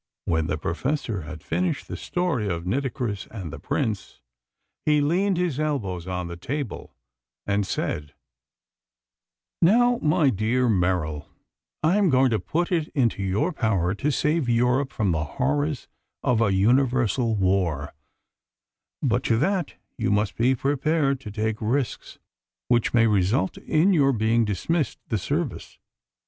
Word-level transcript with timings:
When 0.25 0.47
the 0.47 0.57
Professor 0.57 1.21
had 1.29 1.43
finished 1.43 1.87
the 1.87 1.95
story 1.95 2.49
of 2.49 2.65
Nitocris 2.65 3.27
and 3.29 3.53
the 3.53 3.59
Prince, 3.59 4.19
he 4.83 4.99
leaned 4.99 5.37
his 5.37 5.59
elbows 5.59 6.07
on 6.07 6.25
the 6.27 6.35
table, 6.35 6.95
and 7.45 7.67
said: 7.67 8.15
"Now, 9.61 9.99
my 10.01 10.31
dear 10.31 10.67
Merrill, 10.67 11.27
I 11.83 11.97
am 11.97 12.09
going 12.09 12.31
to 12.31 12.39
put 12.39 12.71
it 12.71 12.87
into 12.95 13.21
your 13.21 13.53
power 13.53 13.93
to 13.93 14.09
save 14.09 14.49
Europe 14.49 14.91
from 14.91 15.11
the 15.11 15.23
horrors 15.37 15.87
of 16.23 16.41
a 16.41 16.51
universal 16.51 17.35
war: 17.35 17.93
but 19.03 19.23
to 19.25 19.37
that 19.37 19.75
you 19.99 20.09
must 20.09 20.35
be 20.35 20.55
prepared 20.55 21.19
to 21.19 21.29
take 21.29 21.61
risks 21.61 22.17
which 22.69 22.91
may 22.91 23.05
result 23.05 23.55
in 23.59 23.93
your 23.93 24.13
being 24.13 24.45
dismissed 24.45 24.97
the 25.09 25.19
Service. 25.19 25.77